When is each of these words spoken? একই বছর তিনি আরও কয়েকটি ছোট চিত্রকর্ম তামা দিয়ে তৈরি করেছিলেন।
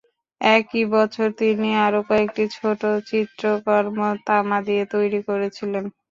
একই 0.41 0.83
বছর 0.93 1.27
তিনি 1.39 1.69
আরও 1.85 1.99
কয়েকটি 2.09 2.43
ছোট 2.57 2.81
চিত্রকর্ম 3.09 3.97
তামা 4.27 4.57
দিয়ে 4.67 4.83
তৈরি 4.93 5.19
করেছিলেন। 5.29 5.83